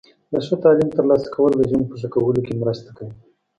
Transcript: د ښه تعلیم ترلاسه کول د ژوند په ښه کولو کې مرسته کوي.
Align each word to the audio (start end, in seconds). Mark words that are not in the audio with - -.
د 0.31 0.33
ښه 0.45 0.55
تعلیم 0.63 0.89
ترلاسه 0.95 1.27
کول 1.35 1.51
د 1.55 1.61
ژوند 1.69 1.85
په 1.89 1.95
ښه 2.01 2.07
کولو 2.13 2.39
کې 2.45 2.59
مرسته 2.61 2.89
کوي. 2.97 3.15